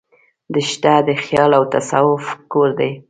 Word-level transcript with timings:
دښته 0.53 0.93
د 1.07 1.09
خیال 1.23 1.51
او 1.59 1.63
تصوف 1.73 2.23
کور 2.51 2.69
دی. 2.79 2.91